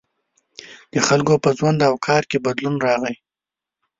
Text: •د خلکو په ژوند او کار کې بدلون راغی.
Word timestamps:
•د 0.93 0.95
خلکو 1.07 1.33
په 1.43 1.49
ژوند 1.57 1.79
او 1.89 1.93
کار 2.07 2.23
کې 2.29 2.43
بدلون 2.45 2.75
راغی. 2.85 3.15